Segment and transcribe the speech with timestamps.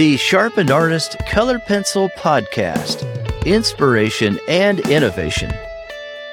[0.00, 3.04] the Sharpened Artist Color Pencil Podcast
[3.44, 5.52] Inspiration and Innovation.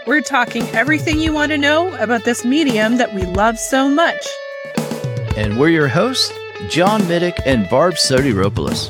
[0.06, 4.26] We're talking everything you want to know about this medium that we love so much.
[5.36, 6.32] And we're your hosts,
[6.70, 8.88] John Middick and Barb Sotiropoulos.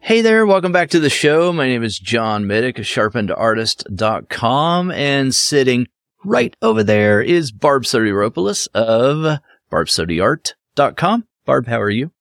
[0.00, 1.52] Hey there, welcome back to the show.
[1.52, 5.86] My name is John Middick of sharpenedartist.com and sitting
[6.24, 9.38] right over there is Barb Sotiropoulos of
[10.76, 11.26] barbsodiart.com.
[11.46, 12.12] Barb, how are you?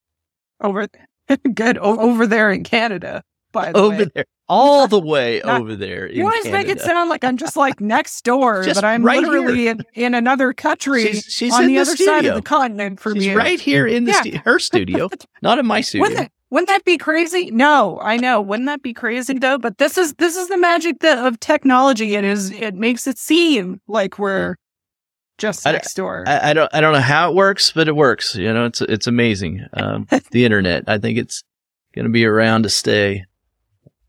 [0.62, 0.88] Over
[1.54, 3.24] good o- over there in Canada.
[3.52, 4.08] By the over way.
[4.14, 6.08] there, all the way Not- over there.
[6.12, 9.68] You always make it sound like I'm just like next door, but I'm right literally
[9.68, 13.16] in, in another country She's- she's on the, the other side of the continent from
[13.16, 13.38] She's you.
[13.38, 14.22] right here in the Yeah.
[14.22, 15.10] stu- her studio,
[15.42, 16.04] not in my studio.
[16.04, 17.50] Wouldn't that, wouldn't that be crazy?
[17.50, 18.40] No, I know.
[18.40, 19.58] Wouldn't that be crazy though?
[19.58, 22.14] But this is this is the magic that, of technology.
[22.16, 24.58] It is it makes it seem like we're
[25.40, 26.24] just I- next door.
[26.28, 28.36] I, I don't I don't know how it works, but it works.
[28.36, 29.66] You know, it's it's amazing.
[29.74, 30.84] Um, the internet.
[30.88, 31.44] I think it's
[31.96, 33.26] going to be around to stay.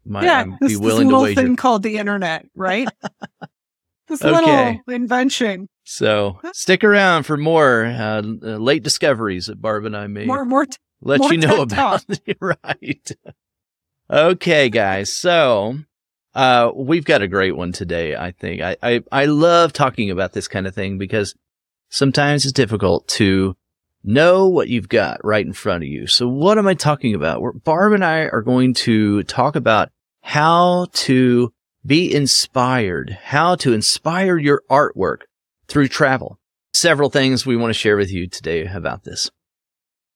[0.05, 1.43] My, yeah, I'd this, be willing to little wager.
[1.43, 2.89] thing called the internet, right?
[4.09, 4.31] this Okay.
[4.31, 5.69] little invention.
[5.85, 10.27] So stick around for more uh, uh, late discoveries that Barb and I made.
[10.27, 12.05] More more t- let more you know about.
[12.41, 13.11] right.
[14.11, 15.13] Okay, guys.
[15.13, 15.79] So
[16.35, 18.15] uh, we've got a great one today.
[18.17, 21.35] I think I, I I love talking about this kind of thing because
[21.89, 23.57] sometimes it's difficult to
[24.03, 26.07] know what you've got right in front of you.
[26.07, 27.43] So what am I talking about?
[27.43, 29.91] We're, Barb and I are going to talk about
[30.23, 31.53] how to
[31.85, 35.23] be inspired, how to inspire your artwork
[35.67, 36.39] through travel.
[36.73, 39.31] Several things we want to share with you today about this.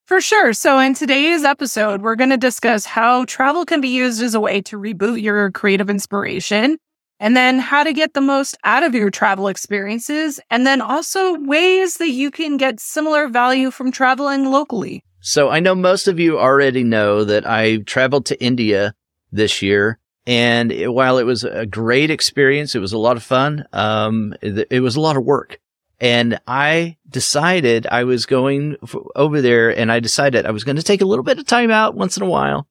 [0.04, 0.52] For sure.
[0.52, 4.40] So, in today's episode, we're going to discuss how travel can be used as a
[4.40, 6.76] way to reboot your creative inspiration,
[7.18, 11.38] and then how to get the most out of your travel experiences, and then also
[11.40, 15.02] ways that you can get similar value from traveling locally.
[15.20, 18.92] So I know most of you already know that I traveled to India
[19.32, 19.98] this year.
[20.26, 23.64] And while it was a great experience, it was a lot of fun.
[23.72, 25.60] Um, it, it was a lot of work.
[26.00, 28.76] And I decided I was going
[29.14, 31.70] over there and I decided I was going to take a little bit of time
[31.70, 32.66] out once in a while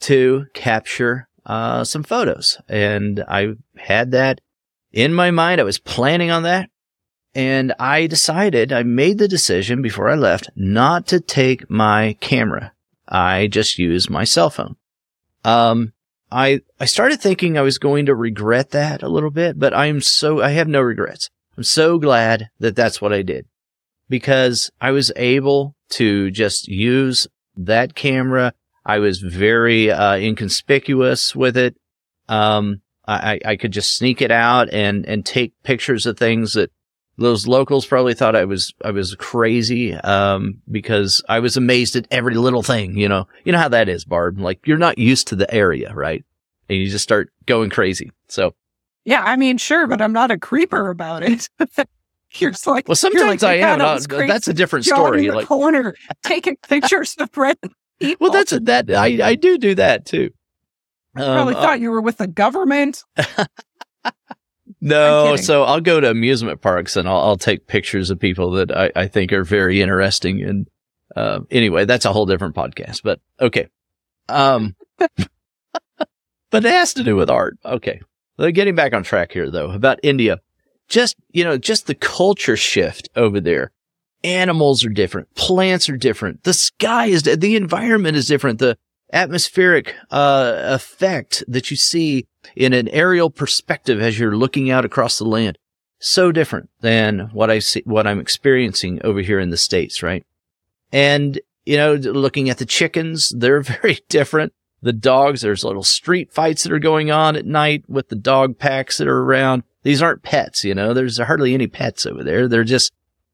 [0.00, 2.58] to capture, uh, some photos.
[2.68, 4.40] And I had that
[4.90, 5.60] in my mind.
[5.60, 6.70] I was planning on that.
[7.34, 12.72] And I decided, I made the decision before I left not to take my camera.
[13.08, 14.76] I just used my cell phone.
[15.44, 15.92] Um,
[16.30, 20.00] I, I started thinking I was going to regret that a little bit, but I'm
[20.00, 21.30] so, I have no regrets.
[21.56, 23.46] I'm so glad that that's what I did
[24.08, 27.26] because I was able to just use
[27.56, 28.54] that camera.
[28.84, 31.76] I was very, uh, inconspicuous with it.
[32.28, 36.70] Um, I, I could just sneak it out and, and take pictures of things that
[37.18, 42.08] those locals probably thought I was I was crazy um, because I was amazed at
[42.10, 42.96] every little thing.
[42.96, 44.38] You know, you know how that is, Barb.
[44.38, 46.24] Like you're not used to the area, right?
[46.68, 48.12] And you just start going crazy.
[48.28, 48.54] So,
[49.04, 51.48] Yeah, I mean, sure, but I'm not a creeper about it.
[52.34, 53.78] You're just like, well, sometimes like, I "Yeah, am.
[53.78, 55.30] Not, that's a different story.
[55.30, 57.70] Like, corner taking pictures of people.
[58.20, 60.30] well, that's a, that I I do do that too.
[61.14, 63.04] Um, probably uh, thought you were with the government.
[64.84, 68.76] No, so I'll go to amusement parks and I'll, I'll take pictures of people that
[68.76, 70.42] I, I think are very interesting.
[70.42, 70.68] And
[71.14, 73.02] uh, anyway, that's a whole different podcast.
[73.04, 73.68] But okay,
[74.28, 77.58] um, but it has to do with art.
[77.64, 78.00] Okay,
[78.38, 80.40] getting back on track here though about India,
[80.88, 83.72] just you know, just the culture shift over there.
[84.24, 88.76] Animals are different, plants are different, the sky is the environment is different, the
[89.12, 92.26] atmospheric uh, effect that you see
[92.56, 95.58] in an aerial perspective as you're looking out across the land.
[96.00, 100.24] So different than what I see, what I'm experiencing over here in the States, right?
[100.90, 104.52] And, you know, looking at the chickens, they're very different.
[104.82, 108.58] The dogs, there's little street fights that are going on at night with the dog
[108.58, 109.62] packs that are around.
[109.84, 112.48] These aren't pets, you know, there's hardly any pets over there.
[112.48, 112.92] They're just,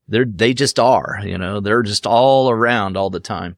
[0.08, 3.56] they're, they just are, you know, they're just all around all the time.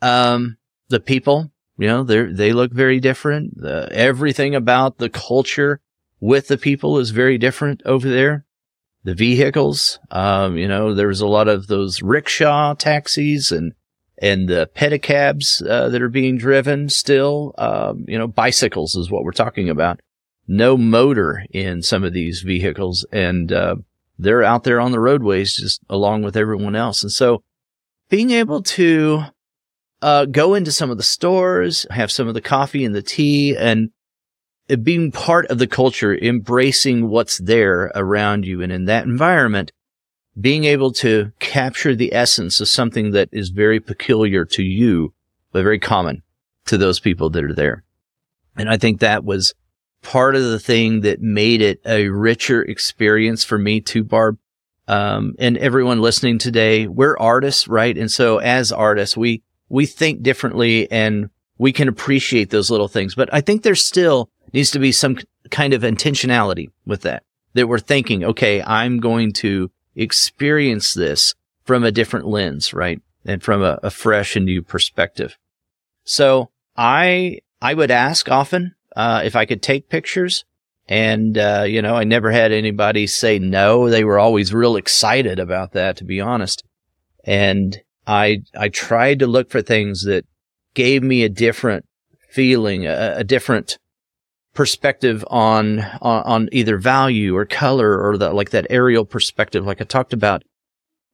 [0.00, 0.58] Um,
[0.88, 3.60] the people, you know, they're they look very different.
[3.60, 5.80] The, everything about the culture
[6.20, 8.44] with the people is very different over there.
[9.04, 13.72] The vehicles, um, you know, there's a lot of those rickshaw taxis and
[14.22, 17.54] and the pedicabs uh, that are being driven still.
[17.58, 20.00] Um, you know, bicycles is what we're talking about.
[20.46, 23.76] No motor in some of these vehicles, and uh,
[24.18, 27.02] they're out there on the roadways just along with everyone else.
[27.02, 27.42] And so,
[28.08, 29.24] being able to
[30.00, 33.56] uh, go into some of the stores, have some of the coffee and the tea,
[33.56, 33.90] and
[34.82, 39.72] being part of the culture, embracing what's there around you and in that environment
[40.40, 45.12] being able to capture the essence of something that is very peculiar to you,
[45.52, 46.22] but very common
[46.66, 47.84] to those people that are there.
[48.56, 49.54] And I think that was
[50.02, 54.38] part of the thing that made it a richer experience for me too, Barb.
[54.88, 57.96] Um, and everyone listening today, we're artists, right?
[57.96, 63.14] And so as artists, we, we think differently and we can appreciate those little things.
[63.14, 65.18] But I think there still needs to be some
[65.50, 67.22] kind of intentionality with that,
[67.54, 71.34] that we're thinking, okay, I'm going to experience this
[71.64, 73.00] from a different lens, right?
[73.24, 75.38] And from a, a fresh and new perspective.
[76.04, 80.44] So I, I would ask often, uh, if I could take pictures
[80.88, 83.88] and, uh, you know, I never had anybody say no.
[83.88, 86.64] They were always real excited about that, to be honest.
[87.24, 90.26] And I, I tried to look for things that
[90.74, 91.86] gave me a different
[92.28, 93.78] feeling, a, a different
[94.54, 99.84] perspective on, on, on either value or color or like that aerial perspective, like I
[99.84, 100.42] talked about.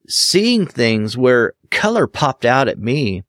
[0.07, 3.23] Seeing things where color popped out at me,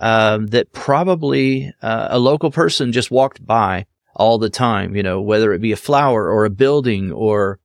[0.00, 3.86] um, that probably uh, a local person just walked by
[4.16, 7.60] all the time, you know, whether it be a flower or a building or,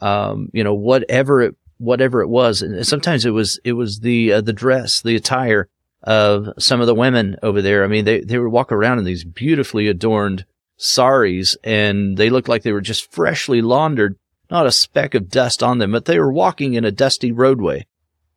[0.00, 2.62] um, you know, whatever it, whatever it was.
[2.62, 5.68] And sometimes it was, it was the, uh, the dress, the attire
[6.02, 7.84] of some of the women over there.
[7.84, 10.46] I mean, they, they would walk around in these beautifully adorned
[10.82, 14.16] saris and they looked like they were just freshly laundered,
[14.50, 17.86] not a speck of dust on them, but they were walking in a dusty roadway.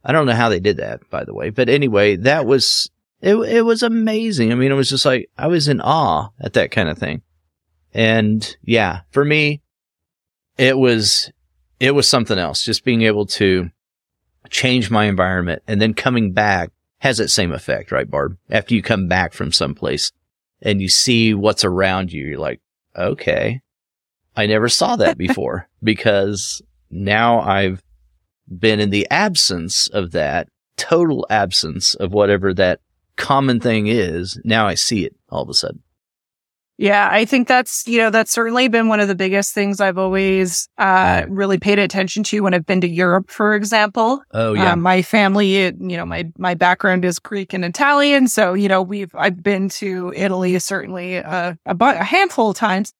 [0.03, 2.89] I don't know how they did that, by the way, but anyway, that was,
[3.21, 4.51] it, it was amazing.
[4.51, 7.23] I mean, it was just like, I was in awe at that kind of thing.
[7.93, 9.61] And yeah, for me,
[10.57, 11.31] it was,
[11.79, 12.63] it was something else.
[12.63, 13.71] Just being able to
[14.49, 16.69] change my environment and then coming back
[16.99, 18.37] has that same effect, right, Barb?
[18.49, 20.11] After you come back from someplace
[20.65, 22.59] and you see what's around you, you're like,
[22.97, 23.61] okay,
[24.35, 27.81] I never saw that before because now I've
[28.47, 32.81] been in the absence of that total absence of whatever that
[33.15, 34.39] common thing is.
[34.43, 35.83] Now I see it all of a sudden.
[36.77, 39.97] Yeah, I think that's, you know, that's certainly been one of the biggest things I've
[39.97, 44.21] always uh, really paid attention to when I've been to Europe, for example.
[44.31, 44.73] Oh, yeah.
[44.73, 48.27] Um, my family, you know, my, my background is Greek and Italian.
[48.27, 52.91] So, you know, we've, I've been to Italy certainly uh, a, a handful of times.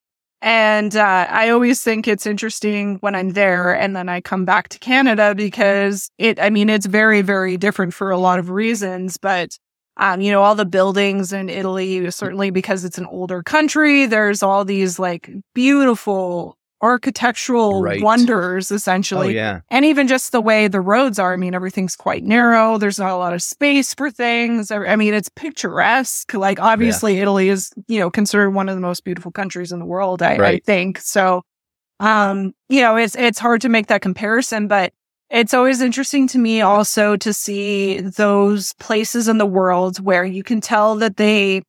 [0.41, 4.69] And uh, I always think it's interesting when I'm there and then I come back
[4.69, 9.17] to Canada because it, I mean, it's very, very different for a lot of reasons.
[9.17, 9.57] But
[9.97, 14.43] um, you know, all the buildings in Italy, certainly because it's an older country, there's
[14.43, 18.03] all these like beautiful architectural right.
[18.03, 19.27] wonders essentially.
[19.27, 19.61] Oh, yeah.
[19.71, 21.33] And even just the way the roads are.
[21.33, 22.77] I mean, everything's quite narrow.
[22.77, 24.69] There's not a lot of space for things.
[24.69, 26.33] I mean, it's picturesque.
[26.33, 27.23] Like obviously yeah.
[27.23, 30.37] Italy is, you know, considered one of the most beautiful countries in the world, I,
[30.37, 30.55] right.
[30.55, 30.99] I think.
[30.99, 31.43] So
[31.99, 34.93] um, you know, it's it's hard to make that comparison, but
[35.29, 40.43] it's always interesting to me also to see those places in the world where you
[40.43, 41.63] can tell that they,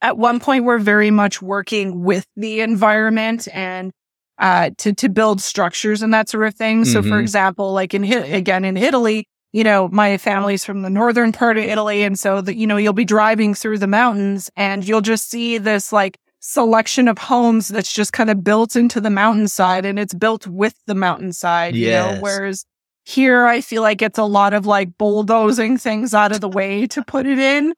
[0.00, 3.92] at one point, were very much working with the environment and
[4.38, 6.82] uh, to to build structures and that sort of thing.
[6.82, 6.92] Mm-hmm.
[6.92, 7.20] So, for mm-hmm.
[7.20, 11.64] example, like in again in Italy, you know, my family's from the northern part of
[11.64, 15.28] Italy, and so that you know you'll be driving through the mountains and you'll just
[15.28, 19.98] see this like selection of homes that's just kind of built into the mountainside and
[19.98, 22.10] it's built with the mountainside, yes.
[22.10, 22.64] you know, whereas
[23.04, 26.86] here, I feel like it's a lot of like bulldozing things out of the way
[26.88, 27.74] to put it in.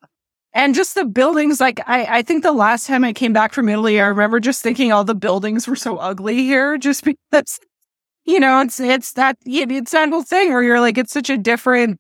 [0.55, 3.69] And just the buildings, like I, I think the last time I came back from
[3.69, 7.59] Italy, I remember just thinking all the buildings were so ugly here, just because,
[8.25, 11.39] you know, it's it's that it's that whole thing where you're like, it's such a
[11.39, 11.99] different,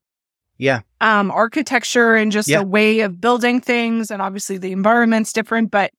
[0.59, 2.61] yeah, um, architecture and just yeah.
[2.61, 5.91] a way of building things, and obviously the environment's different, but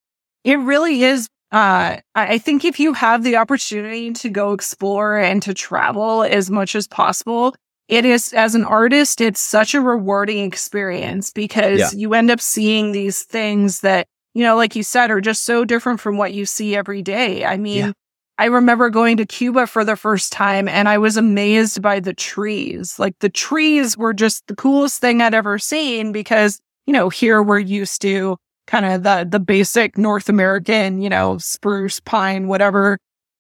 [0.44, 5.40] it really is uh, I think if you have the opportunity to go explore and
[5.44, 7.54] to travel as much as possible,
[7.88, 11.90] it is as an artist, it's such a rewarding experience because yeah.
[11.94, 15.64] you end up seeing these things that, you know, like you said, are just so
[15.64, 17.46] different from what you see every day.
[17.46, 17.92] I mean, yeah.
[18.40, 22.16] I remember going to Cuba for the first time and I was amazed by the
[22.16, 22.98] trees.
[22.98, 27.44] Like the trees were just the coolest thing I'd ever seen because, you know, here
[27.44, 32.98] we're used to kind of the the basic North American, you know, spruce, pine, whatever,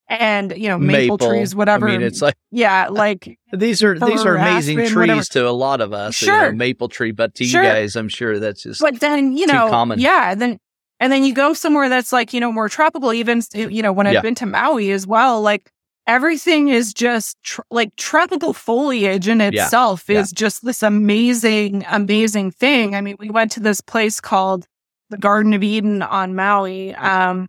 [0.07, 1.29] and you know, maple, maple.
[1.29, 1.87] trees, whatever.
[1.87, 5.23] I mean, it's like yeah, like these are these are amazing aspen, trees whatever.
[5.23, 6.15] to a lot of us.
[6.15, 7.63] Sure, you know, maple tree, but to sure.
[7.63, 8.81] you guys, I'm sure that's just.
[8.81, 9.99] But then you know, common.
[9.99, 10.59] yeah, then
[10.99, 13.13] and then you go somewhere that's like you know more tropical.
[13.13, 14.21] Even you know when I've yeah.
[14.21, 15.71] been to Maui as well, like
[16.07, 20.19] everything is just tr- like tropical foliage in itself yeah.
[20.19, 20.35] is yeah.
[20.35, 22.95] just this amazing, amazing thing.
[22.95, 24.67] I mean, we went to this place called
[25.13, 26.93] the Garden of Eden on Maui.
[26.95, 27.47] Um,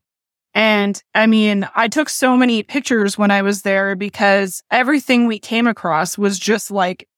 [0.57, 5.39] And I mean, I took so many pictures when I was there because everything we
[5.41, 7.09] came across was just like,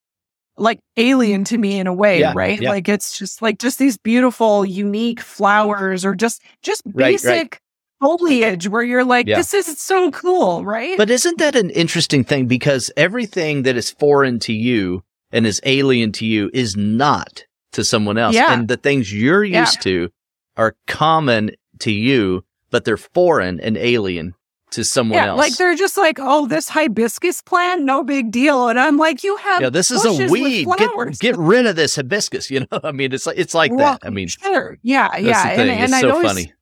[0.57, 2.59] like alien to me in a way, Yeah, right?
[2.59, 2.71] yeah.
[2.71, 7.13] Like it's just like just these beautiful, unique flowers or just, just Right, right.
[7.13, 7.61] basic
[8.01, 9.37] foliage where you're like, Yeah.
[9.37, 10.97] this is so cool, right?
[10.97, 12.47] But isn't that an interesting thing?
[12.47, 17.85] Because everything that is foreign to you and is alien to you is not to
[17.85, 18.35] someone else.
[18.35, 18.55] Yeah.
[18.55, 19.61] And the things you're Yeah.
[19.61, 20.09] used to
[20.57, 24.35] are common to you, but they're foreign and alien
[24.71, 25.39] to someone yeah, else.
[25.39, 28.69] like they're just like, oh, this hibiscus plant, no big deal.
[28.69, 30.67] And I'm like, you have yeah, this is a weed.
[30.77, 32.51] Get, get rid of this hibiscus.
[32.51, 34.01] You know, I mean, it's like, it's like Well, that.
[34.03, 34.77] I mean, sure.
[34.83, 35.49] Yeah, yeah.
[35.51, 36.53] And, and it's I so always, funny.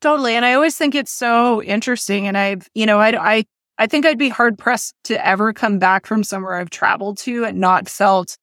[0.00, 0.34] Totally.
[0.34, 2.28] And I always think it's so interesting.
[2.28, 3.44] And I've, you know, I, I,
[3.78, 7.44] I think I'd be hard pressed to ever come back from somewhere I've traveled to
[7.44, 8.38] and not felt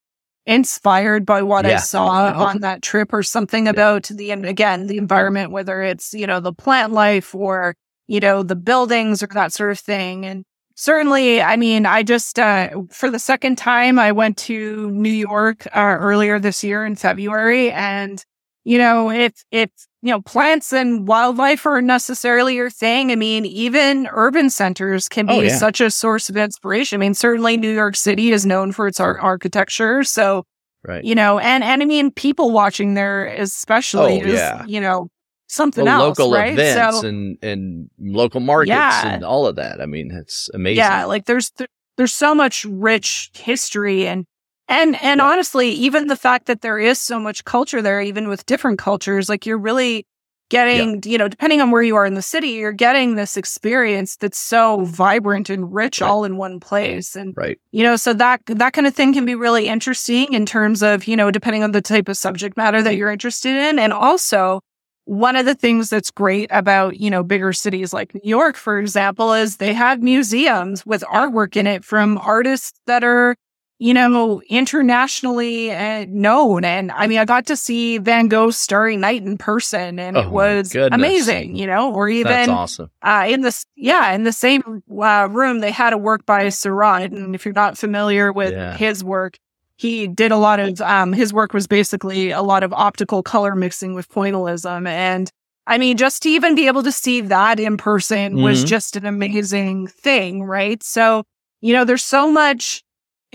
[0.46, 4.96] inspired by what I saw on that trip or something about the, and again, the
[4.96, 7.74] environment, whether it's, you know, the plant life or,
[8.06, 10.24] you know, the buildings or that sort of thing.
[10.24, 10.44] And
[10.76, 15.66] certainly, I mean, I just, uh, for the second time, I went to New York
[15.74, 17.72] uh, earlier this year in February.
[17.72, 18.24] And
[18.66, 19.70] you know, if if
[20.06, 25.28] you know plants and wildlife are necessarily your thing, I mean, even urban centers can
[25.28, 25.56] oh, be Oh, yeah.
[25.56, 26.98] such a source of inspiration.
[26.98, 30.44] I mean, certainly New York City is known for its ar- architecture, so
[30.86, 31.02] Right.
[31.04, 34.64] you know, and and I mean, people watching there especially Oh, is yeah.
[34.66, 35.08] you know
[35.48, 36.52] something Well, else, local right?
[36.52, 39.08] events so and, and local markets Yeah.
[39.14, 39.80] and all of that.
[39.80, 40.78] I mean, it's amazing.
[40.78, 44.26] yeah, like there's th- there's so much rich history and
[44.68, 45.26] and and Yeah.
[45.26, 49.28] honestly, even the fact that there is so much culture there, even with different cultures,
[49.28, 50.06] like you're really
[50.48, 54.16] getting, you know, depending on where you are in the city, you're getting this experience
[54.16, 56.08] that's so vibrant and rich Right.
[56.08, 57.16] all in one place.
[57.16, 57.58] And Right.
[57.72, 61.06] you know, so that that kind of thing can be really interesting in terms of,
[61.06, 63.78] you know, depending on the type of subject matter that you're interested in.
[63.78, 64.60] And also
[65.04, 68.78] one of the things that's great about, you know, bigger cities like New York, for
[68.78, 73.36] example, is they have museums with artwork in it from artists that are,
[73.78, 76.64] you know, internationally uh, known.
[76.64, 80.20] And I mean, I got to see Van Gogh's Starry Night in person and Oh,
[80.20, 82.90] it was amazing, you know, or even That's awesome.
[83.02, 87.12] uh, in this, yeah, in the same uh, room, they had a work by Seurat.
[87.12, 88.76] And if you're not familiar with Yeah.
[88.76, 89.36] his work,
[89.76, 93.54] he did a lot of, um, his work was basically a lot of optical color
[93.54, 94.86] mixing with pointillism.
[94.88, 95.30] And
[95.66, 98.68] I mean, just to even be able to see that in person was Mhm.
[98.68, 100.82] just an amazing thing, right?
[100.82, 101.24] So,
[101.60, 102.82] you know, there's so much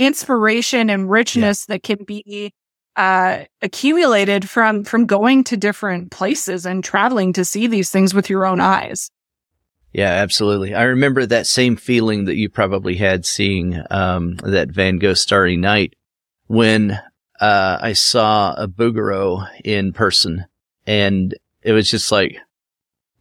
[0.01, 2.53] inspiration and richness that can be
[2.98, 8.29] uh accumulated from from going to different places and traveling to see these things with
[8.29, 9.10] your own eyes.
[9.93, 10.74] Yeah, absolutely.
[10.74, 15.58] I remember that same feeling that you probably had seeing um, that Van Gogh Starry
[15.58, 15.96] Night
[16.48, 16.91] when
[17.41, 20.46] uh, I saw a Bouguereau in person,
[20.88, 22.38] and it was just like,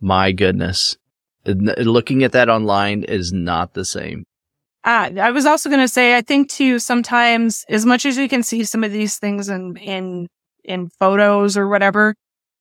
[0.00, 0.96] my goodness,
[1.44, 4.26] looking at that online is not the same.
[4.84, 8.28] Uh, I was also going to say, I think too, sometimes as much as you
[8.28, 10.26] can see some of these things in, in,
[10.64, 12.14] in photos or whatever,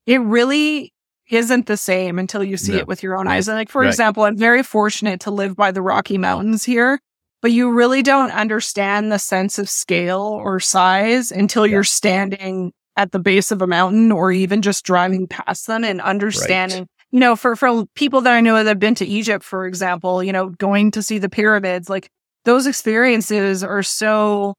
[0.05, 0.91] it really
[1.29, 2.79] isn't the same until you see No.
[2.79, 3.47] it with your own eyes.
[3.47, 3.87] And like, for Right.
[3.87, 6.99] example, I'm very fortunate to live by the Rocky Mountains here,
[7.41, 11.73] but you really don't understand the sense of scale or size until Yeah.
[11.75, 16.01] you're standing at the base of a mountain or even just driving past them and
[16.01, 19.65] understanding you know, for, for people that I know that have been to Egypt, for
[19.65, 22.09] example, you know, going to see the pyramids, like
[22.45, 24.53] those experiences are so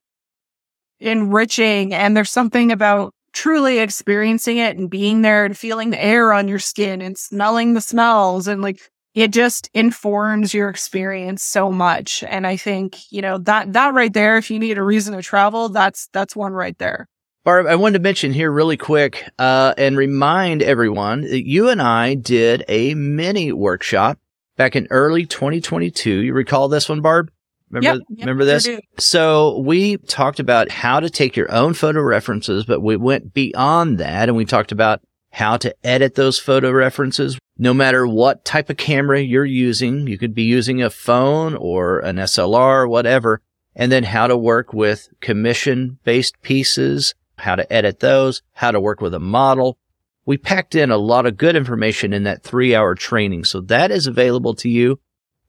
[0.98, 1.94] enriching.
[1.94, 6.48] And there's something about truly experiencing it and being there and feeling the air on
[6.48, 8.48] your skin and smelling the smells.
[8.48, 8.80] And like
[9.14, 12.24] it just informs your experience so much.
[12.24, 15.22] And I think, you know, that, that right there, if you need a reason to
[15.22, 17.08] travel, that's, that's one right there.
[17.50, 21.82] Barb, I wanted to mention here really quick uh, and remind everyone that you and
[21.82, 24.20] I did a mini workshop
[24.56, 26.10] back in early 2022.
[26.20, 27.32] You recall this one, Barb?
[27.68, 28.68] Remember, Yep, remember this?
[28.98, 33.98] So we talked about how to take your own photo references, but we went beyond
[33.98, 35.00] that and we talked about
[35.32, 37.36] how to edit those photo references.
[37.58, 41.98] No matter what type of camera you're using, you could be using a phone or
[41.98, 43.40] an SLR, or whatever,
[43.74, 48.80] and then how to work with commission based pieces, how to edit those, how to
[48.80, 49.78] work with a model.
[50.26, 53.44] We packed in a lot of good information in that three hour training.
[53.44, 55.00] So that is available to you.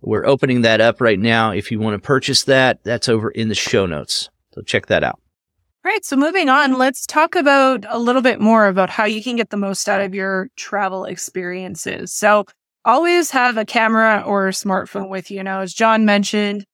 [0.01, 1.51] We're opening that up right now.
[1.51, 4.29] If you want to purchase that, that's over in the show notes.
[4.53, 5.19] So check that out.
[5.83, 6.03] All right.
[6.03, 9.50] So moving on, let's talk about a little bit more about how you can get
[9.50, 12.13] the most out of your travel experiences.
[12.13, 12.45] So
[12.86, 15.43] always have a camera or a smartphone with you.
[15.43, 16.65] Now, as John mentioned,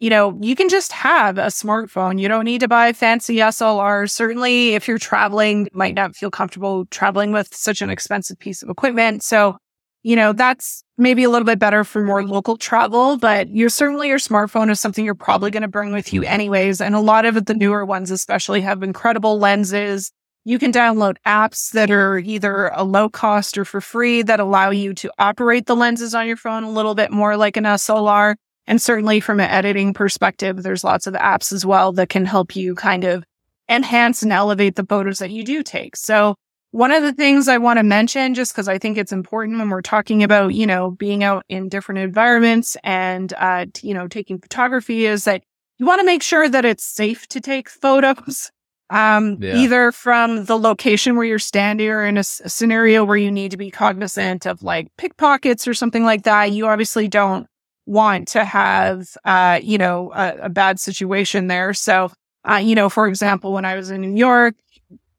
[0.00, 2.20] you know, you can just have a smartphone.
[2.20, 4.10] You don't need to buy fancy SLR.
[4.10, 8.70] Certainly, if you're traveling, might not feel comfortable traveling with such an expensive piece of
[8.70, 9.22] equipment.
[9.22, 9.58] So
[10.02, 14.08] you know, that's maybe a little bit better for more local travel, but you're certainly
[14.08, 16.80] your smartphone is something you're probably going to bring with you anyways.
[16.80, 20.10] And a lot of the newer ones, especially have incredible lenses.
[20.44, 24.70] You can download apps that are either a low cost or for free that allow
[24.70, 28.36] you to operate the lenses on your phone a little bit more like an SLR.
[28.70, 32.54] And certainly from an editing perspective, there's lots of apps as well that can help
[32.54, 33.24] you kind of
[33.68, 35.96] enhance and elevate the photos that you do take.
[35.96, 36.36] So
[36.70, 39.70] one of the things I want to mention, just because I think it's important when
[39.70, 44.38] we're talking about, you know, being out in different environments and, uh, you know, taking
[44.38, 45.42] photography is that
[45.78, 48.52] you want to make sure that it's safe to take photos.
[48.92, 49.54] Um, yeah.
[49.54, 53.52] either from the location where you're standing or in a, a scenario where you need
[53.52, 56.50] to be cognizant of like pickpockets or something like that.
[56.50, 57.46] You obviously don't
[57.90, 61.74] want to have, uh, you know, a, a bad situation there.
[61.74, 62.12] So,
[62.48, 64.54] uh, you know, for example, when I was in New York,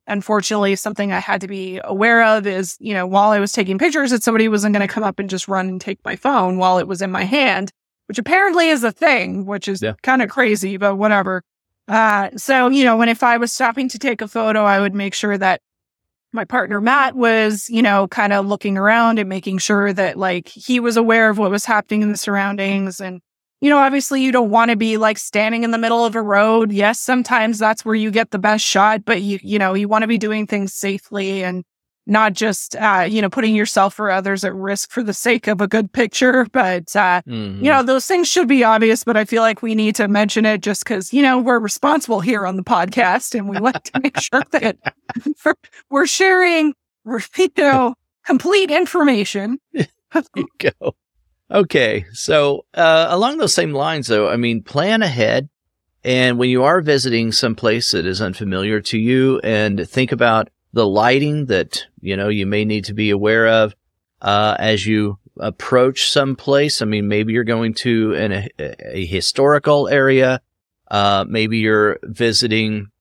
[0.08, 3.78] unfortunately something I had to be aware of is, you know, while I was taking
[3.78, 6.58] pictures that somebody wasn't going to come up and just run and take my phone
[6.58, 7.72] while it was in my hand,
[8.08, 9.94] which apparently is a thing, which is yeah.
[10.02, 11.44] kind of crazy, but whatever.
[11.90, 14.96] Uh, so, you know, when if I was stopping to take a photo, I would
[14.96, 15.62] make sure that
[16.34, 20.48] my partner Matt was, you know, kind of looking around and making sure that like
[20.48, 23.22] he was aware of what was happening in the surroundings and
[23.62, 26.22] you know, obviously you don't want to be like standing in the middle of a
[26.22, 26.72] road.
[26.72, 30.02] Yes, sometimes that's where you get the best shot, but you, you know, you want
[30.02, 31.64] to be doing things safely and
[32.08, 35.62] not just, uh, you know, putting yourself or others at risk for the sake of
[35.62, 36.46] a good picture.
[36.52, 37.64] But, uh, mm-hmm.
[37.64, 40.46] you know, those things should be obvious, but I feel like we need to mention
[40.46, 44.00] it just because, you know, we're responsible here on the podcast and we like to
[44.02, 44.78] make sure that
[45.90, 46.74] we're sharing,
[47.06, 49.60] you know, complete information.
[49.74, 49.86] there
[50.36, 50.96] you go.
[51.52, 52.06] Okay.
[52.14, 55.50] So, uh, along those same lines, though, I mean, plan ahead.
[56.04, 60.50] And when you are visiting some place that is unfamiliar to you and think about
[60.74, 63.76] the lighting that, you know, you may need to be aware of,
[64.22, 66.82] uh, as you approach some place.
[66.82, 68.50] I mean, maybe you're going to an, a,
[68.98, 70.42] a historical area.
[70.90, 72.92] Uh, maybe you're visiting,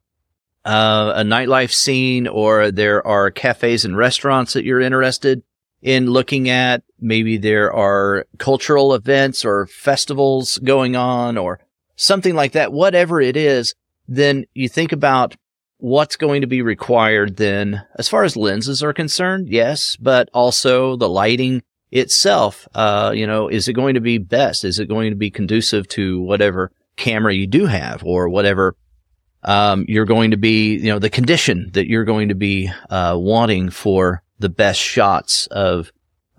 [0.65, 5.43] uh, a nightlife scene or there are cafes and restaurants that you're interested
[5.83, 6.83] in looking at.
[7.01, 11.61] Maybe there are cultural events or festivals going on or
[11.97, 12.73] something like that.
[12.73, 13.75] Whatever it is,
[14.07, 15.37] then you think about
[15.81, 19.49] what's going to be required then as far as lenses are concerned.
[19.49, 22.69] Yes, but also the lighting itself.
[22.75, 24.65] Uh, you know, is it going to be best?
[24.65, 28.77] Is it going to be conducive to whatever camera you do have or whatever
[29.43, 33.17] um, you're going to be, you know, the condition that you're going to be uh,
[33.19, 35.91] wanting for the best shots of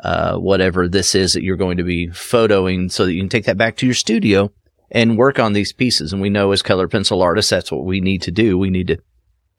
[0.03, 3.45] uh, whatever this is that you're going to be photoing so that you can take
[3.45, 4.51] that back to your studio
[4.91, 6.11] and work on these pieces.
[6.13, 8.57] And we know as color pencil artists, that's what we need to do.
[8.57, 8.97] We need to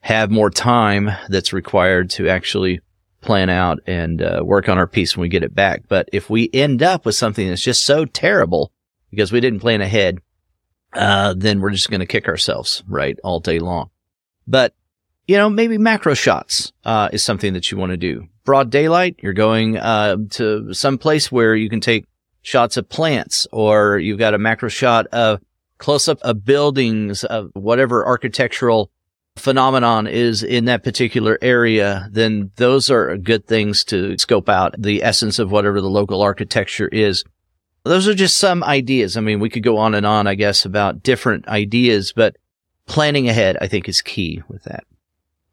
[0.02, 2.80] have more time that's required to actually
[3.20, 5.84] plan out and uh, work on our piece when we get it back.
[5.88, 8.72] But if we end up with something that's just so terrible
[9.10, 10.18] because we didn't plan ahead,
[10.92, 13.90] uh, then we're just going to kick ourselves, right, all day long.
[14.46, 14.74] But
[15.28, 18.26] you know, maybe macro shots uh, is something that you want to do.
[18.44, 22.06] Broad daylight, you're going uh, to some place where you can take
[22.42, 25.40] shots of plants, or you've got a macro shot of
[25.78, 28.90] close up of buildings, of whatever architectural
[29.36, 35.02] phenomenon is in that particular area, then those are good things to scope out the
[35.02, 37.24] essence of whatever the local architecture is.
[37.84, 39.16] Those are just some ideas.
[39.16, 42.36] I mean, we could go on and on, I guess, about different ideas, but
[42.86, 44.84] planning ahead, I think, is key with that.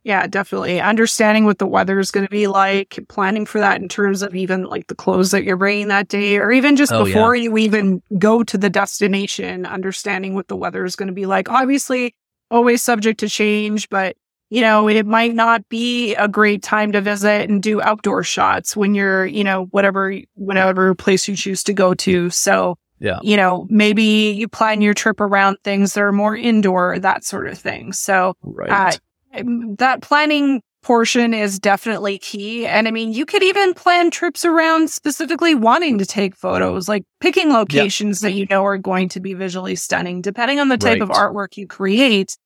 [0.04, 0.80] Yeah, definitely.
[0.80, 4.34] Understanding what the weather is going to be like, planning for that in terms of
[4.34, 7.44] even like the clothes that you're bringing that day, or even just oh, before yeah.
[7.44, 11.50] you even go to the destination, understanding what the weather is going to be like.
[11.50, 12.16] Obviously,
[12.52, 14.16] always subject to change, but
[14.50, 18.76] you know, it might not be a great time to visit and do outdoor shots
[18.76, 22.30] when you're, you know, whatever, whatever place you choose to go to.
[22.32, 23.20] So, yeah.
[23.22, 27.48] You know, maybe you plan your trip around things that are more indoor, that sort
[27.48, 27.94] of thing.
[27.94, 29.00] So, right.
[29.34, 29.44] Uh,
[29.78, 32.66] that planning portion is definitely key.
[32.66, 37.04] And I mean, you could even plan trips around specifically wanting to take photos, like
[37.20, 38.32] picking locations yep.
[38.32, 41.02] that you know are going to be visually stunning, depending on the type right.
[41.02, 42.38] of artwork you create.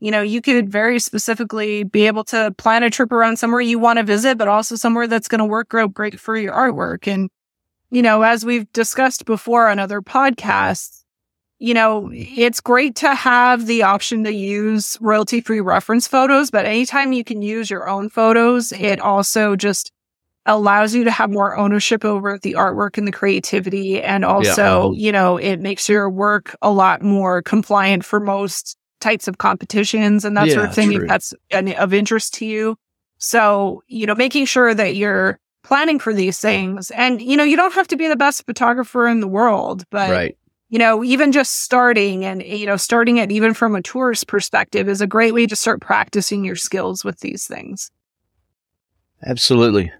[0.00, 3.78] You know, you could very specifically be able to plan a trip around somewhere you
[3.78, 7.06] want to visit, but also somewhere that's going to work great for your artwork.
[7.06, 7.30] And,
[7.90, 11.01] you know, as we've discussed before on other podcasts,
[11.62, 16.66] you know, it's great to have the option to use royalty free reference photos, but
[16.66, 19.92] anytime you can use your own photos, it also just
[20.44, 24.02] allows you to have more ownership over the artwork and the creativity.
[24.02, 25.06] And also, yeah.
[25.06, 30.24] you know, it makes your work a lot more compliant for most types of competitions
[30.24, 30.92] and that yeah, sort of thing.
[30.92, 32.76] If that's of interest to you.
[33.18, 36.90] So, you know, making sure that you're planning for these things.
[36.90, 40.10] And, you know, you don't have to be the best photographer in the world, but,
[40.10, 40.36] Right.
[40.72, 44.88] You know, even just starting and, you know, starting it even from a tourist perspective
[44.88, 47.90] is a great way to start practicing your skills with these things.
[49.22, 49.92] Absolutely.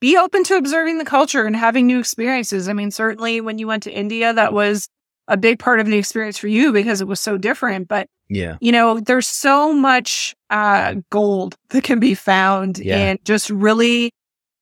[0.00, 2.66] Be open to observing the culture and having new experiences.
[2.66, 4.88] I mean, certainly when you went to India, that was
[5.28, 7.88] a big part of the experience for you because it was so different.
[7.88, 8.56] But Yeah.
[8.62, 13.10] you know, there's so much uh, gold that can be found Yeah.
[13.10, 14.12] in just really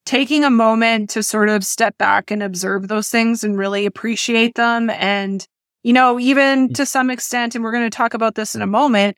[0.07, 4.55] taking a moment to sort of step back and observe those things and really appreciate
[4.55, 4.89] them.
[4.89, 5.47] And,
[5.83, 8.67] you know, even to some extent, and we're going to talk about this in a
[8.67, 9.17] moment,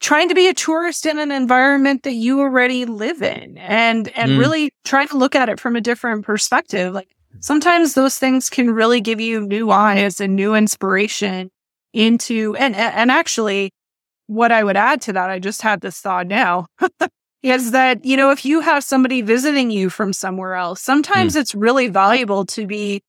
[0.00, 4.32] trying to be a tourist in an environment that you already live in and and
[4.32, 4.38] Mm.
[4.38, 7.08] really trying to look at it from a different perspective like
[7.40, 11.50] sometimes those things can really give you new eyes and new inspiration
[11.92, 13.70] into and and actually
[14.26, 16.66] what I would add to that I just had this thought now
[17.44, 21.40] is that you know if you have somebody visiting you from somewhere else sometimes hmm.
[21.40, 23.00] it's really valuable to be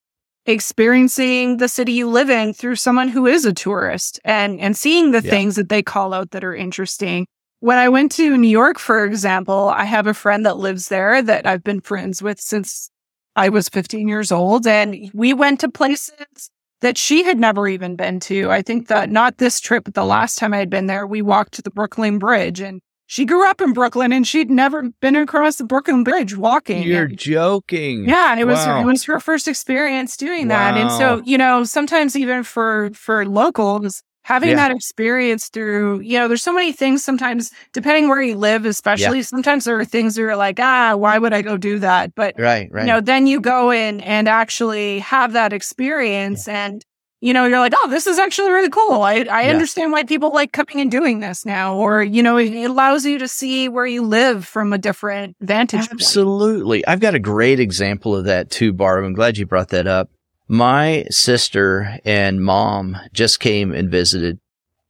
[0.44, 5.10] experiencing the city you live in through someone who is a tourist and and seeing
[5.10, 5.30] the Yeah.
[5.30, 7.26] things that they call out that are interesting
[7.60, 11.22] when I went to New York, for example, I have a friend that lives there
[11.22, 12.90] that I've been friends with since
[13.34, 14.66] I was 15 years old.
[14.66, 18.50] And we went to places that she had never even been to.
[18.50, 21.22] I think that not this trip, but the last time I had been there, we
[21.22, 25.16] walked to the Brooklyn Bridge and she grew up in Brooklyn and she'd never been
[25.16, 26.82] across the Brooklyn Bridge walking.
[26.82, 28.04] You're And- joking.
[28.08, 28.80] yeah, and it was Wow.
[28.80, 30.76] it was her first experience doing that.
[30.76, 34.56] And so, you know, sometimes even for for locals, having Yeah.
[34.56, 39.22] that experience through, you know, there's so many things sometimes depending where you live, especially
[39.22, 42.12] sometimes there are things that are like, ah, why would I go do that?
[42.16, 42.86] But Right, right.
[42.86, 46.84] you know, then you go in and actually have that experience and
[47.20, 49.02] you know, you're like, oh, this is actually really cool.
[49.02, 49.50] I, I Yeah.
[49.50, 51.74] understand why people like coming and doing this now.
[51.76, 55.80] Or, you know, it, allows you to see where you live from a different vantage
[55.80, 55.92] point.
[55.92, 56.86] Absolutely.
[56.86, 59.04] I've got a great example of that too, Barb.
[59.04, 60.10] I'm glad you brought that up.
[60.48, 64.38] My sister and mom just came and visited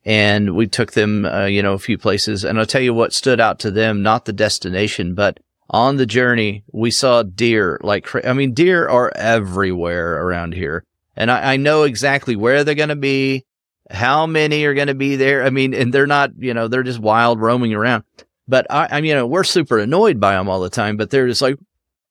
[0.05, 2.45] and we took them, uh, you know, a few places.
[2.45, 5.39] And I'll tell you what stood out to them, not the destination, but
[5.71, 10.85] on the journey, we saw deer like, I mean, deer are everywhere around here.
[11.17, 13.45] And I, I know exactly where they're going to be,
[13.91, 15.45] how many are going to be there.
[15.45, 18.05] I mean, and they're not, you know, they're just wild roaming around.
[18.49, 21.11] But I, I mean, you know, we're super annoyed by them all the time, but
[21.11, 21.57] they're just like,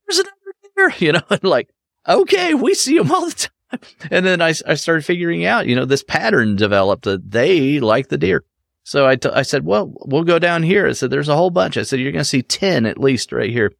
[0.08, 0.36] there's another
[0.76, 1.70] deer, you know, and like,
[2.08, 3.80] okay, we see them all the time.
[4.12, 8.10] And then I, I started figuring out, you know, this pattern developed that they like
[8.10, 8.44] the deer.
[8.84, 10.88] So I, t- I said, well, we'll go down here.
[10.88, 11.76] I said, there's a whole bunch.
[11.76, 13.74] I said, you're going to see 10 at least right here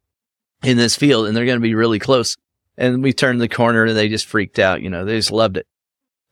[0.64, 2.36] in this field and they're going to be really close.
[2.78, 4.82] And we turned the corner and they just freaked out.
[4.82, 5.66] You know, they just loved it.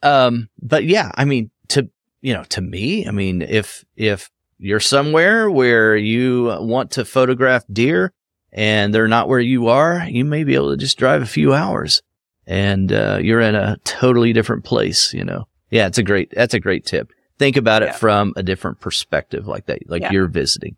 [0.03, 1.89] Um, but yeah, I mean, to,
[2.21, 7.65] you know, to me, I mean, if, if you're somewhere where you want to photograph
[7.73, 8.13] deer
[8.53, 11.55] and they're not where you are, you may be able to just drive a few
[11.55, 12.03] hours
[12.47, 15.49] and, uh, you're in a totally different place, you know?
[15.71, 17.11] Yeah, it's a great, that's a great tip.
[17.39, 17.89] Think about Yeah.
[17.89, 20.13] it from a different perspective like that, like Yeah.
[20.13, 20.77] you're visiting.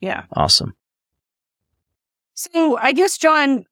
[0.00, 0.24] Yeah.
[0.32, 0.74] Awesome.
[2.34, 3.64] So I guess, John,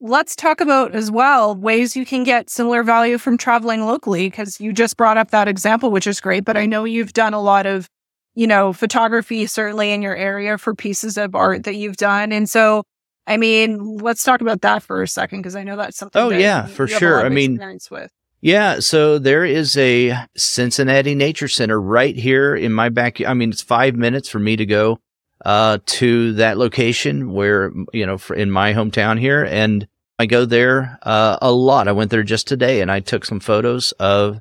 [0.00, 4.60] let's talk about as well ways you can get similar value from traveling locally, because
[4.60, 6.44] you just brought up that example, which is great.
[6.44, 7.88] But I know you've done a lot of,
[8.34, 12.32] you know, photography, certainly in your area for pieces of art that you've done.
[12.32, 12.84] And so,
[13.26, 16.20] I mean, let's talk about that for a second, because I know that's something.
[16.20, 17.24] Oh, that yeah, you- for you sure.
[17.24, 17.60] I mean,
[17.90, 18.10] with.
[18.42, 23.20] Yeah, so there is a Cincinnati Nature Center right here in my back.
[23.20, 24.98] I mean, it's five minutes for me to go
[25.44, 29.86] uh, to that location where you know in my hometown here, and
[30.20, 31.88] I go there uh, a lot.
[31.88, 34.38] I went there just today, and I took some photos of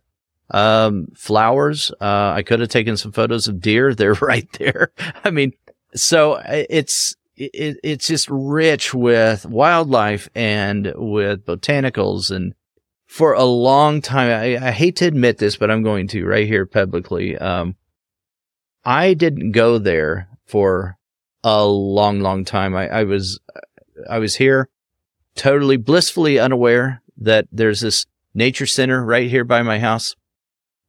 [0.51, 1.89] um, flowers.
[2.01, 3.95] Uh, I could have taken some photos of deer.
[3.95, 4.91] They're right there.
[5.23, 5.53] I mean,
[5.95, 12.53] so it's it, it's just rich with wildlife and with botanicals and
[13.07, 16.45] for a long time, I, I hate to admit this, but I'm going to right
[16.45, 17.37] here publicly.
[17.37, 17.75] Um,
[18.83, 20.97] I didn't go there for
[21.41, 22.75] a long, long time.
[22.75, 23.39] I, I was,
[24.07, 24.69] I was here
[25.35, 30.15] totally blissfully unaware that there's this nature center right here by my house.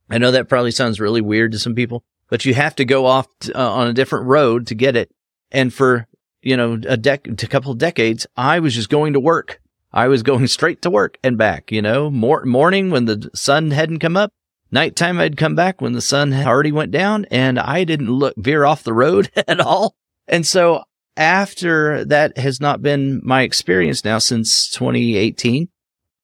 [0.09, 3.07] I know that probably sounds really weird to some people, but you have to go
[3.07, 5.11] off t- uh, on a different road to get it.
[5.50, 6.07] And for,
[6.42, 9.61] you know, a dec, a couple of decades, I was just going to work.
[9.92, 13.70] I was going straight to work and back, you know, mor- morning when the sun
[13.70, 14.33] hadn't come up,
[14.70, 18.35] nighttime I'd come back when the sun had already went down and I didn't look
[18.37, 19.94] veer off the road at all.
[20.26, 20.85] And so
[21.21, 25.69] after that has not been my experience now since 2018,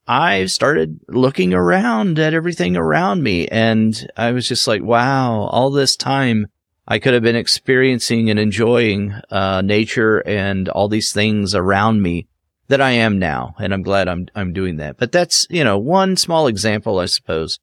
[0.08, 5.70] I started looking around at everything around me and I was just like, wow, all
[5.70, 6.46] this time
[6.88, 12.26] I could have been experiencing and enjoying, uh, nature and all these things around me
[12.68, 13.54] that I am now.
[13.58, 14.96] And I'm glad I'm, I'm doing that.
[14.96, 17.58] But that's, you know, one small example, I suppose.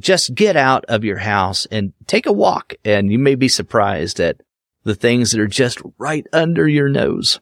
[0.00, 4.18] Just get out of your house and take a walk and you may be surprised
[4.18, 4.40] at
[4.84, 7.40] the things that are just right under your nose.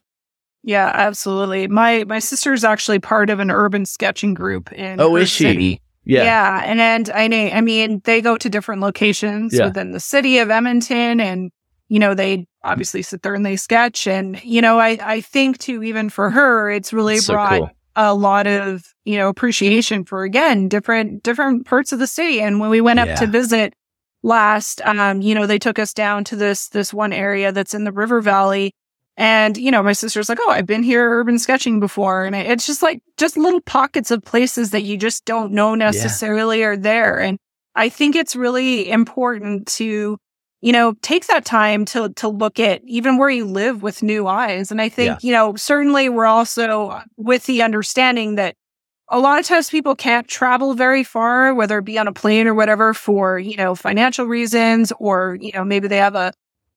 [0.62, 1.68] Yeah, absolutely.
[1.68, 5.44] My my sister's actually part of an urban sketching group in Oh, is she?
[5.44, 5.80] city.
[6.04, 6.24] Yeah.
[6.24, 9.66] Yeah, and and I know, I mean, they go to different locations Yeah.
[9.66, 11.50] within the city of Edmonton, and
[11.88, 15.58] you know, they obviously sit there and they sketch, and you know, I I think
[15.58, 17.70] too, even for her, it's really So brought cool.
[17.96, 22.40] a lot of you know appreciation for again different different parts of the city.
[22.42, 23.74] And when we went up to visit
[24.22, 27.84] last, um, you know, they took us down to this this one area that's in
[27.84, 28.72] the River Valley.
[29.16, 32.24] And, you know, my sister's like, oh, I've been here urban sketching before.
[32.24, 36.62] And it's just like, just little pockets of places that you just don't know necessarily
[36.62, 37.20] are there.
[37.20, 37.36] And
[37.74, 40.16] I think it's really important to,
[40.62, 44.26] you know, take that time to, to look at even where you live with new
[44.26, 44.70] eyes.
[44.70, 45.18] And I think, Yeah.
[45.28, 48.54] you know, certainly we're also with the understanding that
[49.10, 52.46] a lot of times people can't travel very far, whether it be on a plane
[52.46, 56.32] or whatever for, you know, financial reasons, or, you know, maybe they have a,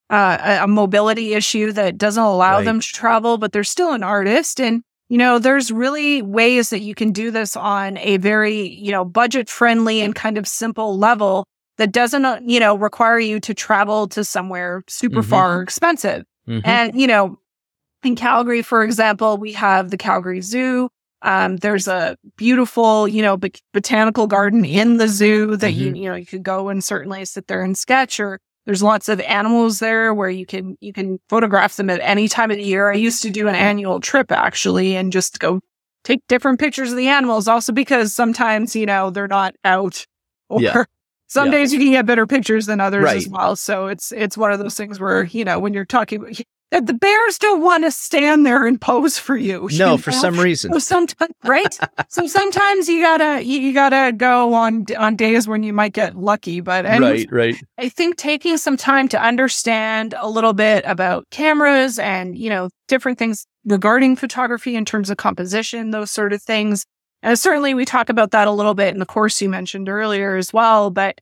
[0.10, 2.66] uh, a- mobility issue that doesn't allow Right.
[2.66, 4.60] them to travel, but they're still an artist.
[4.60, 8.92] And, you know, there's really ways that you can do this on a very, you
[8.92, 11.46] know, budget friendly and kind of simple level
[11.78, 15.30] that doesn't, uh, you know, require you to travel to somewhere super Mhm.
[15.30, 16.24] far or expensive.
[16.48, 16.62] Mhm.
[16.66, 17.40] And, you know,
[18.04, 20.90] in Calgary, for example, we have the Calgary Zoo.
[21.24, 26.10] Um, there's a beautiful, you know, bot- botanical garden in the zoo that you, you
[26.10, 29.80] know, you could go and certainly sit there and sketch or there's lots of animals
[29.80, 32.90] there where you can, you can photograph them at any time of the year.
[32.92, 35.62] I used to do an annual trip actually and just go
[36.04, 40.06] take different pictures of the animals also because sometimes, you know, they're not out
[40.50, 40.84] or Yeah.
[41.28, 41.52] some Yeah.
[41.52, 43.56] days you can get better pictures than others as well.
[43.56, 46.36] So it's, it's one of those things where, you know, when you're talking,
[46.74, 49.70] that the bears don't want to stand there and pose for you.
[49.74, 50.18] No, you for know?
[50.18, 50.74] some reason.
[50.74, 51.80] So sometimes, right?
[52.10, 56.62] so sometimes you gotta you, gotta go on on days when you might get lucky.
[56.62, 57.64] But and Right, right.
[57.78, 62.70] I think taking some time to understand a little bit about cameras and you know
[62.88, 66.86] different things regarding photography in terms of composition, those sort of things.
[67.22, 70.36] And certainly we talk about that a little bit in the course you mentioned earlier
[70.38, 70.90] as well.
[70.90, 71.22] But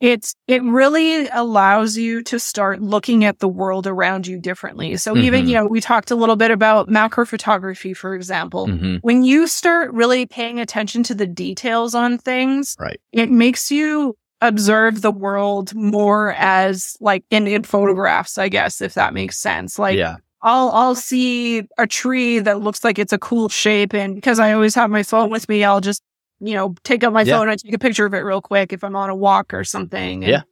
[0.00, 4.96] it's it really allows you to start looking at the world around you differently.
[4.96, 5.48] So even Mhm.
[5.48, 9.46] you know we talked a little bit about macro photography, for example hmm when you
[9.46, 13.00] start really paying attention to the details on things, Right.
[13.12, 18.94] it makes you observe the world more as like in, in photographs, I guess, if
[18.94, 19.78] that makes sense.
[19.78, 20.16] Like yeah.
[20.42, 24.52] I'll I'll see a tree that looks like it's a cool shape and because I
[24.52, 26.00] always have my phone with me, I'll just,
[26.40, 27.38] you know, take out my Yeah.
[27.38, 29.64] phone and take a picture of it real quick if I'm on a walk or
[29.64, 30.22] something.
[30.24, 30.42] And, Yeah.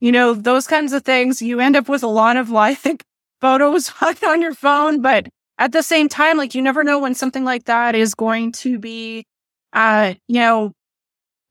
[0.00, 3.04] You know, those kinds of things, you end up with a lot of like
[3.40, 3.92] photos
[4.26, 7.64] on your phone, but at the same time, like you never know when something like
[7.64, 9.24] that is going to be,
[9.74, 10.72] uh, you know,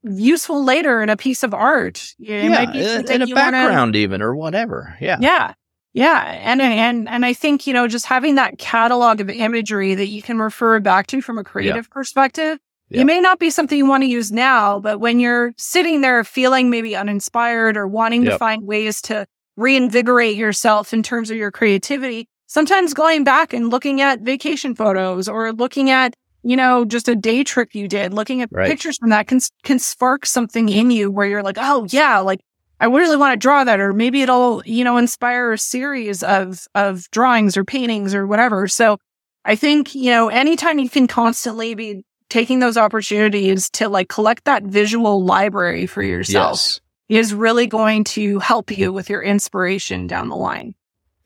[0.02, 2.14] useful later in a piece of art.
[2.18, 2.48] It yeah.
[2.48, 4.96] might be in, a you wanna- background even or whatever.
[5.00, 5.18] Yeah.
[5.20, 5.52] yeah.
[5.92, 6.22] Yeah.
[6.42, 10.22] And, and, and I think, you know, just having that catalog of imagery that you
[10.22, 12.58] can refer back to from a creative perspective,
[12.90, 13.02] Yeah.
[13.02, 16.24] it may not be something you want to use now, but when you're sitting there
[16.24, 19.26] feeling maybe uninspired or wanting to find ways to
[19.56, 25.28] reinvigorate yourself in terms of your creativity, sometimes going back and looking at vacation photos
[25.28, 28.68] or looking at, you know, just a day trip you did, looking at Right.
[28.68, 32.40] pictures from that can, can spark something in you where you're like, oh yeah, like
[32.80, 36.66] I really want to draw that, or maybe it'll, you know, inspire a series of,
[36.74, 38.66] of drawings or paintings or whatever.
[38.68, 38.96] So
[39.44, 44.44] I think, you know, anytime you can constantly be taking those opportunities to like collect
[44.44, 46.80] that visual library for yourself Yes.
[47.08, 50.74] is really going to help you with your inspiration down the line.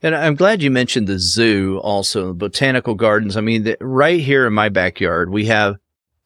[0.02, 3.36] And I'm glad you mentioned the zoo also, the botanical gardens.
[3.36, 5.76] I mean, the, right here in my backyard, we have,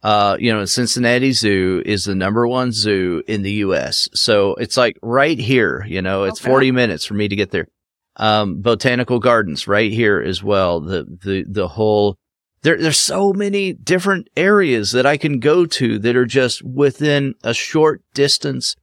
[0.02, 4.08] uh, you know, Cincinnati Zoo is the number one zoo in the U.S.
[4.14, 6.50] So it's like right here, you know, it's Okay.
[6.50, 7.68] 40 minutes for me to get there.
[8.16, 10.80] Um, botanical gardens right here as well.
[10.80, 12.17] The, the, the whole,
[12.62, 17.34] there, there's so many different areas that I can go to that are just within
[17.42, 18.74] a short distance,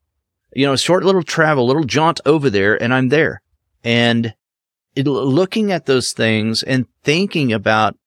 [0.53, 3.41] you know, a short little travel, little jaunt over there and I'm there.
[3.83, 4.33] And
[4.95, 7.97] it, looking at those things and thinking about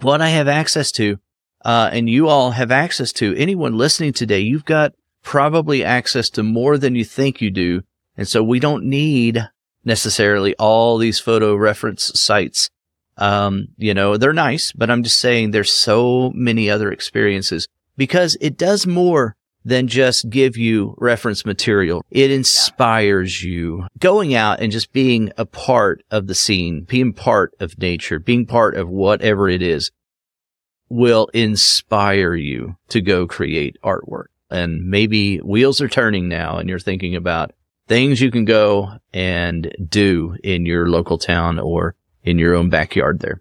[0.00, 1.18] what I have access to,
[1.64, 6.42] uh, and you all have access to, anyone listening today, you've got probably access to
[6.42, 7.82] more than you think you do.
[8.16, 9.46] And so we don't need
[9.84, 12.70] necessarily all these photo reference sites.
[13.20, 18.36] Um, you know, they're nice, but I'm just saying there's so many other experiences because
[18.40, 22.02] it does more than just give you reference material.
[22.10, 27.52] It inspires you going out and just being a part of the scene, being part
[27.60, 29.90] of nature, being part of whatever it is
[30.88, 34.26] will inspire you to go create artwork.
[34.50, 37.52] And maybe wheels are turning now and you're thinking about
[37.86, 43.20] things you can go and do in your local town or in your own backyard
[43.20, 43.40] there.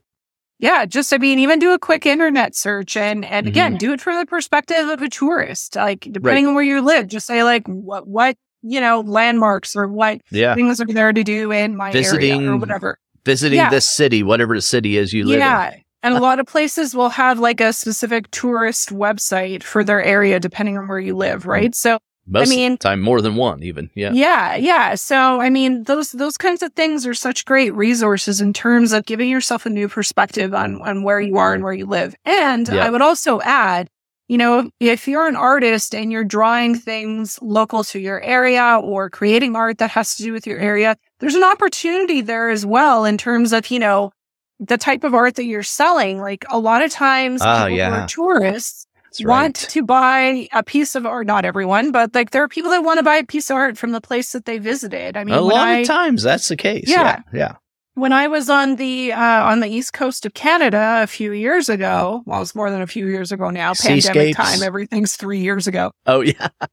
[0.59, 3.51] Yeah, just I mean, even do a quick internet search and and mm-hmm.
[3.51, 5.75] again, do it from the perspective of a tourist.
[5.75, 9.87] Like depending on where you live, just say like what what you know landmarks or
[9.87, 10.55] what Yeah.
[10.55, 12.99] things are there to do in my area Visiting or whatever.
[13.25, 13.69] Visiting Yeah.
[13.69, 15.39] this city, whatever the city is you live in.
[15.39, 15.75] Yeah.
[16.03, 20.01] And a uh, lot of places will have like a specific tourist website for their
[20.01, 21.47] area, depending on where you live, mm.
[21.47, 21.75] right?
[21.75, 23.89] So Most mean- of the time, more than one, even.
[23.95, 24.11] Yeah.
[24.13, 24.95] Yeah, yeah.
[24.95, 29.05] So I mean, those those kinds of things are such great resources in terms of
[29.05, 32.15] giving yourself a new perspective on on where you are and where you live.
[32.25, 32.85] And Yeah.
[32.85, 33.89] I would also add,
[34.27, 39.09] you know, if you're an artist and you're drawing things local to your area or
[39.09, 43.05] creating art that has to do with your area, there's an opportunity there as well
[43.05, 44.11] in terms of, you know,
[44.59, 46.19] the type of art that you're selling.
[46.19, 48.03] Like a lot of times Ah, people who yeah.
[48.03, 49.69] are tourists That's want right.
[49.71, 51.27] to buy a piece of art.
[51.27, 53.77] Not everyone, but like there are people that want to buy a piece of art
[53.77, 55.17] from the place that they visited.
[55.17, 56.85] I mean, a lot I, of times that's the case.
[56.87, 57.21] Yeah.
[57.33, 57.39] Yeah.
[57.39, 57.55] Yeah.
[57.95, 61.69] when I was on the uh, on the east coast of Canada a few years
[61.69, 63.73] ago, well, it's more than a few years ago now.
[63.73, 65.91] Pandemic time, everything's three years ago.
[66.05, 66.47] Oh, yeah.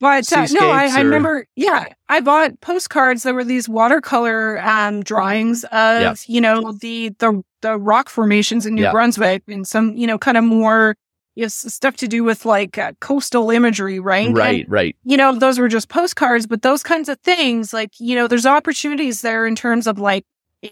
[0.00, 1.46] But uh, no, I, Seascapes I remember.
[1.56, 6.14] Yeah, I bought postcards that were these watercolor um, drawings of Yeah.
[6.26, 8.92] you know the the the rock formations in New Yeah.
[8.92, 10.96] Brunswick and some you know kind of more
[11.36, 14.26] yes stuff to do with like uh, coastal imagery, right?
[14.28, 14.66] And, Right.
[14.68, 14.96] Right.
[15.04, 18.46] you know, those were just postcards, but those kinds of things, like, you know, there's
[18.46, 20.24] opportunities there in terms of like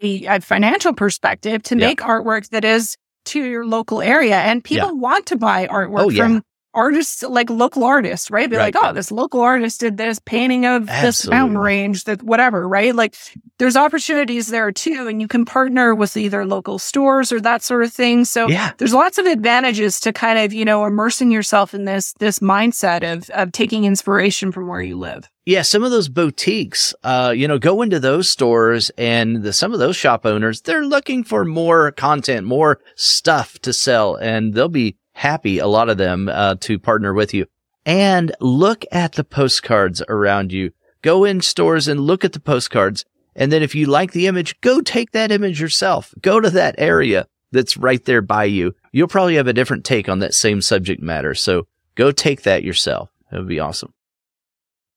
[0.02, 1.86] a, a financial perspective to Yeah.
[1.88, 4.36] make artwork that is to your local area.
[4.40, 6.22] And people want to buy artwork Oh, yeah.
[6.24, 6.42] from
[6.78, 8.48] artists, like local artists, right?
[8.48, 8.74] Be Right.
[8.74, 12.94] like, oh, this local artist did this painting of this mountain range, that whatever, right?
[12.94, 13.14] Like
[13.58, 15.06] there's opportunities there too.
[15.08, 18.24] And you can partner with either local stores or that sort of thing.
[18.24, 18.72] So Yeah.
[18.78, 23.02] there's lots of advantages to kind of, you know, immersing yourself in this this mindset
[23.10, 25.28] of of taking inspiration from where you live.
[25.46, 29.72] Yeah, some of those boutiques, uh, you know, go into those stores and the, some
[29.72, 34.68] of those shop owners, they're looking for more content, more stuff to sell, and they'll
[34.68, 37.46] be happy, a lot of them, uh, to partner with you.
[37.84, 40.72] And look at the postcards around you.
[41.02, 43.04] Go in stores and look at the postcards.
[43.34, 46.14] And then if you like the image, go take that image yourself.
[46.20, 48.74] Go to that area that's right there by you.
[48.92, 51.34] You'll probably have a different take on that same subject matter.
[51.34, 53.10] So go take that yourself.
[53.32, 53.92] It would be awesome.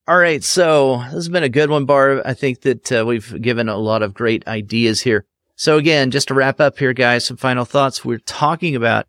[0.07, 0.43] All right.
[0.43, 2.21] So this has been a good one, Barb.
[2.25, 5.25] I think that uh, we've given a lot of great ideas here.
[5.55, 8.03] So again, just to wrap up here, guys, some final thoughts.
[8.03, 9.05] We're talking about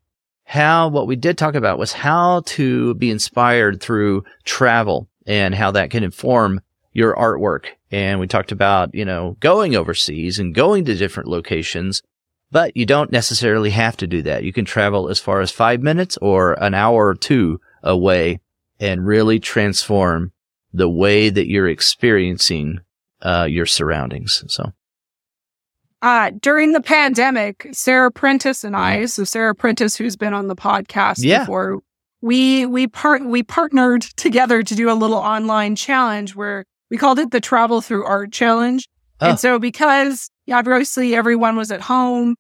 [0.53, 5.71] how what we did talk about was how to be inspired through travel and how
[5.71, 6.61] that can inform
[6.93, 7.69] your artwork.
[7.91, 12.03] And we talked about, you know, going overseas and going to different locations,
[12.51, 14.45] but you don't necessarily have to do that.
[14.45, 18.39] You can travel as far as five minutes or an hour or two away
[18.79, 20.33] and really transform
[20.71, 22.81] the way that you're experiencing
[23.23, 24.45] uh, your surroundings.
[24.49, 24.75] So,
[26.03, 30.57] Uh, during the pandemic, Sarah Prentice and I, so Sarah Prentice, who's been on the
[30.57, 31.41] podcast Yeah.
[31.41, 31.81] before,
[32.21, 37.19] we we part we partnered together to do a little online challenge where we called
[37.21, 38.89] it the Travel Through Art Challenge.
[39.21, 39.31] Oh.
[39.31, 42.35] And so because yeah, obviously everyone was at home,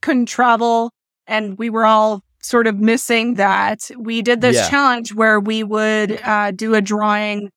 [0.00, 0.90] couldn't travel,
[1.26, 4.68] and we were all sort of missing that, we did this Yeah.
[4.70, 7.50] challenge where we would uh, do a drawing.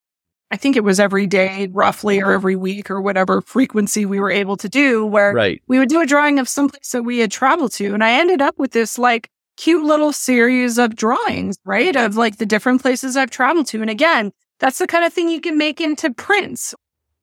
[0.51, 4.31] I think it was every day, roughly, or every week, or whatever frequency we were
[4.31, 5.61] able to do, where right.
[5.67, 7.93] we would do a drawing of someplace that we had traveled to.
[7.93, 11.95] And I ended up with this like cute little series of drawings, right?
[11.95, 13.81] Of like the different places I've traveled to.
[13.81, 16.73] And again, that's the kind of thing you can make into prints.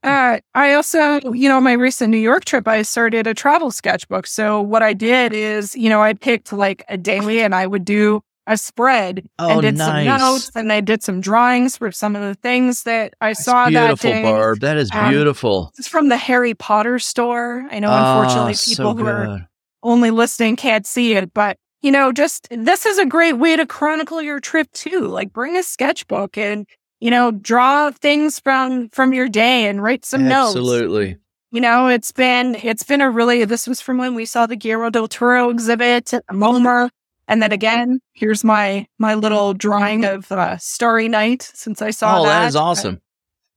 [0.03, 4.27] Uh, I also, you know, my recent New York trip, I started a travel sketchbook.
[4.27, 7.85] So what I did is, you know, I picked like a daily and I would
[7.85, 10.07] do a spread Oh, and did nice.
[10.07, 13.45] some notes and I did some drawings for some of the things that I That's
[13.45, 14.23] saw that beautiful, day.
[14.23, 14.61] Barb.
[14.61, 15.73] That is Um, beautiful.
[15.79, 17.67] It's from the Harry Potter store.
[17.71, 19.49] I know, Ah, unfortunately, so people who are
[19.83, 23.67] only listening can't see it, but you know, just this is a great way to
[23.67, 25.01] chronicle your trip too.
[25.03, 26.67] Like bring a sketchbook and
[27.01, 30.57] you know, draw things from from your day and write some notes.
[30.57, 31.17] Absolutely.
[31.53, 34.57] You know, it's been it's been a really this was from when we saw the
[34.57, 36.89] Guillermo del Toro exhibit at MoMA.
[37.29, 42.17] And then again, here's my my little drawing of uh, Starry Night since I saw
[42.17, 42.21] it.
[42.21, 42.41] Oh, that.
[42.41, 43.01] that is awesome.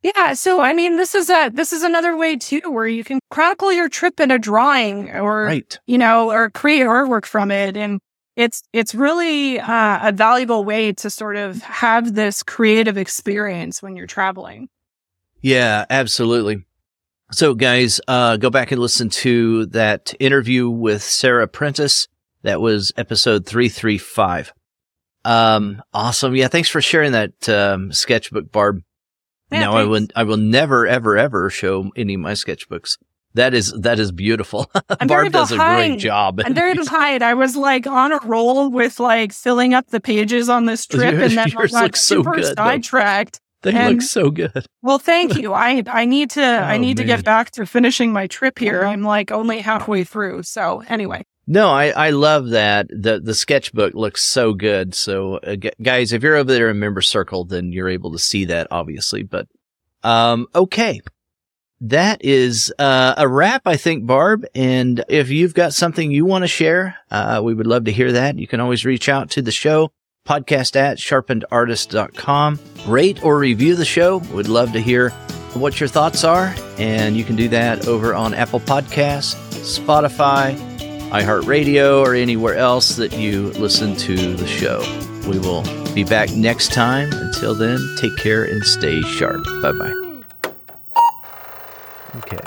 [0.01, 3.19] Yeah, so I mean, this is a this is another way too, where you can
[3.29, 5.77] chronicle your trip in a drawing, or Right.
[5.87, 7.75] you know, or create artwork from it.
[7.75, 7.99] And
[8.35, 13.97] it's it's really uh, a valuable way to sort of have this creative experience when
[13.97, 14.69] you're traveling.
[15.41, 16.65] Yeah, absolutely.
[17.31, 22.07] So, guys, uh, go back and listen to that interview with Sarah Prentice.
[22.43, 24.53] That was episode three three five.
[25.25, 26.35] Um, awesome.
[26.35, 28.81] Yeah, thanks for sharing that um, sketchbook, Barb.
[29.51, 30.13] Yeah, now I will thanks.
[30.15, 32.97] I will never ever ever show any of my sketchbooks.
[33.33, 34.71] That is that is beautiful.
[35.07, 36.41] Barb does a great job.
[36.43, 37.23] I'm very behind.
[37.23, 41.13] I was like on a roll with like filling up the pages on this trip,
[41.13, 43.39] and then I Yours got looks so super good, sidetracked.
[43.63, 44.65] they and- look so good.
[44.81, 45.53] Well, thank you.
[45.53, 48.83] I I need to I Oh, need to get back to finishing my trip here.
[48.83, 50.43] I'm like only halfway through.
[50.43, 52.87] So anyway, No, I, I love that.
[52.89, 54.93] The the sketchbook looks so good.
[54.93, 58.19] So uh, gu- guys, if you're over there in member circle, then you're able to
[58.19, 59.23] see that obviously.
[59.23, 59.47] But
[60.03, 61.01] um okay.
[61.81, 64.45] That is uh, a wrap, I think, Barb.
[64.53, 68.11] And if you've got something you want to share, uh, we would love to hear
[68.11, 68.37] that.
[68.37, 69.93] You can always reach out to the show,
[70.27, 72.59] podcast at sharpenedartist.com.
[72.85, 74.17] Rate or review the show.
[74.33, 75.11] We'd love to hear
[75.53, 76.53] what your thoughts are.
[76.77, 80.59] And you can do that over on Apple Podcasts, Spotify,
[81.11, 84.79] iHeartRadio, or anywhere else that you listen to the show.
[85.27, 87.11] We will be back next time.
[87.11, 89.43] Until then, take care and stay sharp.
[89.61, 90.53] Bye bye.
[92.17, 92.37] Okay.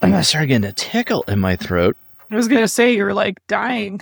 [0.00, 1.96] I'm starting getting a tickle in my throat.
[2.30, 4.00] I was gonna say you're like dying.